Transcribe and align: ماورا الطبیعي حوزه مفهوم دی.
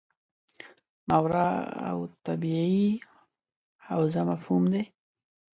ماورا 1.07 1.45
الطبیعي 2.03 2.87
حوزه 3.87 4.21
مفهوم 4.31 4.63
دی. 4.73 4.83